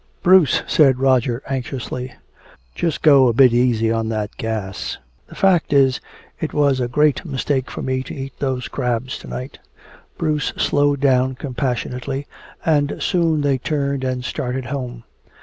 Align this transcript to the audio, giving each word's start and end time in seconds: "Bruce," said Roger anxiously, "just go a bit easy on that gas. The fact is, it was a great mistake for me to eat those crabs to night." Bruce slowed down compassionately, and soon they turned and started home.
"Bruce," 0.23 0.63
said 0.65 0.97
Roger 0.97 1.43
anxiously, 1.47 2.11
"just 2.73 3.03
go 3.03 3.27
a 3.27 3.33
bit 3.33 3.53
easy 3.53 3.91
on 3.91 4.09
that 4.09 4.35
gas. 4.37 4.97
The 5.27 5.35
fact 5.35 5.71
is, 5.71 6.01
it 6.39 6.55
was 6.55 6.79
a 6.79 6.87
great 6.87 7.23
mistake 7.23 7.69
for 7.69 7.83
me 7.83 8.01
to 8.01 8.15
eat 8.15 8.33
those 8.39 8.67
crabs 8.67 9.19
to 9.19 9.27
night." 9.27 9.59
Bruce 10.17 10.53
slowed 10.57 11.01
down 11.01 11.35
compassionately, 11.35 12.25
and 12.65 12.97
soon 12.99 13.41
they 13.41 13.59
turned 13.59 14.03
and 14.03 14.25
started 14.25 14.65
home. 14.65 15.03